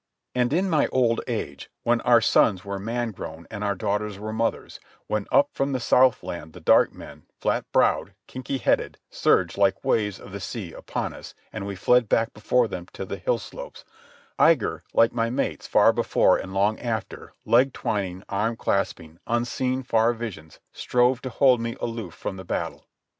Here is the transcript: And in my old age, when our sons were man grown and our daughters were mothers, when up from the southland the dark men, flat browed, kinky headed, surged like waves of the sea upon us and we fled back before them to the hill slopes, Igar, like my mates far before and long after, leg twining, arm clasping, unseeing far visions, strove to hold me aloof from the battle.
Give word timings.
And 0.33 0.51
in 0.51 0.67
my 0.67 0.87
old 0.87 1.21
age, 1.27 1.69
when 1.83 2.01
our 2.01 2.21
sons 2.21 2.65
were 2.65 2.79
man 2.79 3.11
grown 3.11 3.45
and 3.51 3.63
our 3.63 3.75
daughters 3.75 4.17
were 4.17 4.33
mothers, 4.33 4.79
when 5.05 5.27
up 5.31 5.49
from 5.53 5.73
the 5.73 5.79
southland 5.79 6.53
the 6.53 6.59
dark 6.59 6.91
men, 6.91 7.27
flat 7.39 7.71
browed, 7.71 8.15
kinky 8.25 8.57
headed, 8.57 8.97
surged 9.11 9.59
like 9.59 9.85
waves 9.85 10.19
of 10.19 10.31
the 10.31 10.39
sea 10.39 10.73
upon 10.73 11.13
us 11.13 11.35
and 11.53 11.67
we 11.67 11.75
fled 11.75 12.09
back 12.09 12.33
before 12.33 12.67
them 12.67 12.87
to 12.93 13.05
the 13.05 13.17
hill 13.17 13.37
slopes, 13.37 13.85
Igar, 14.39 14.81
like 14.91 15.13
my 15.13 15.29
mates 15.29 15.67
far 15.67 15.93
before 15.93 16.35
and 16.35 16.51
long 16.51 16.79
after, 16.79 17.33
leg 17.45 17.71
twining, 17.71 18.23
arm 18.27 18.55
clasping, 18.55 19.19
unseeing 19.27 19.83
far 19.83 20.13
visions, 20.13 20.59
strove 20.73 21.21
to 21.21 21.29
hold 21.29 21.61
me 21.61 21.77
aloof 21.79 22.15
from 22.15 22.37
the 22.37 22.43
battle. 22.43 22.87